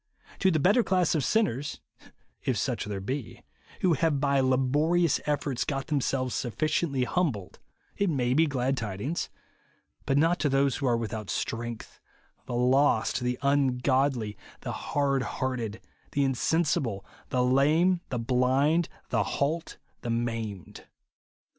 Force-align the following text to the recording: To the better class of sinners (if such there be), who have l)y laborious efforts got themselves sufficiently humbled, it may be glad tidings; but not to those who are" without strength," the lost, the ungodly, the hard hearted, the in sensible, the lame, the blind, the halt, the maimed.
To 0.39 0.49
the 0.49 0.57
better 0.59 0.81
class 0.83 1.13
of 1.13 1.23
sinners 1.23 1.79
(if 2.41 2.57
such 2.57 2.85
there 2.85 2.99
be), 2.99 3.43
who 3.81 3.93
have 3.93 4.17
l)y 4.19 4.39
laborious 4.39 5.21
efforts 5.27 5.63
got 5.63 5.85
themselves 5.85 6.33
sufficiently 6.33 7.03
humbled, 7.03 7.59
it 7.97 8.09
may 8.09 8.33
be 8.33 8.47
glad 8.47 8.77
tidings; 8.77 9.29
but 10.07 10.17
not 10.17 10.39
to 10.39 10.49
those 10.49 10.77
who 10.77 10.87
are" 10.87 10.97
without 10.97 11.29
strength," 11.29 11.99
the 12.47 12.55
lost, 12.55 13.19
the 13.19 13.37
ungodly, 13.43 14.35
the 14.61 14.71
hard 14.71 15.21
hearted, 15.21 15.79
the 16.13 16.23
in 16.23 16.33
sensible, 16.33 17.05
the 17.29 17.43
lame, 17.43 18.01
the 18.09 18.17
blind, 18.17 18.89
the 19.09 19.21
halt, 19.23 19.77
the 20.01 20.09
maimed. 20.09 20.87